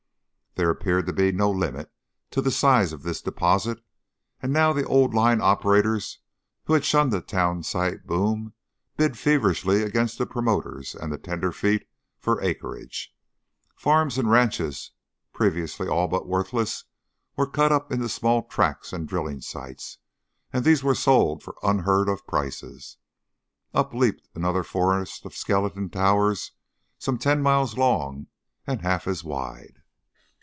[0.55, 1.89] There appeared to be no limit
[2.31, 3.81] to the size of this deposit,
[4.41, 6.19] and now the old line operators
[6.65, 8.51] who had shunned the town site boom
[8.97, 11.87] bid feverishly against the promoters and the tenderfeet
[12.19, 13.15] for acreage.
[13.77, 14.91] Farms and ranches
[15.31, 16.83] previously all but worthless
[17.37, 19.99] were cut up into small tracts and drilling sites,
[20.51, 22.97] and these were sold for unheard of prices.
[23.73, 26.51] Up leaped another forest of skeleton towers
[26.99, 28.27] some ten miles long
[28.67, 29.77] and half as wide.